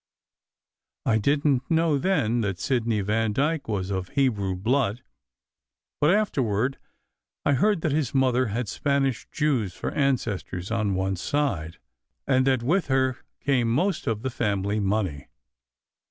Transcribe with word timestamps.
I 1.05 1.19
didn 1.19 1.59
t 1.59 1.65
know 1.69 1.99
then 1.99 2.41
that 2.41 2.57
Sidney 2.57 3.01
Vandyke 3.01 3.67
was 3.67 3.91
of 3.91 4.09
Hebrew 4.09 4.55
blood, 4.55 5.03
but 5.99 6.11
afterward 6.11 6.79
I 7.45 7.53
heard 7.53 7.81
that 7.81 7.91
his 7.91 8.11
mother 8.11 8.47
had 8.47 8.67
Spanish 8.67 9.27
Jews 9.29 9.75
for 9.75 9.91
ancestors 9.91 10.71
on 10.71 10.95
one 10.95 11.17
side, 11.17 11.77
and 12.25 12.47
that 12.47 12.63
with 12.63 12.87
her 12.87 13.19
came 13.41 13.69
most 13.71 14.07
of 14.07 14.23
the 14.23 14.31
family 14.31 14.79
money. 14.79 15.27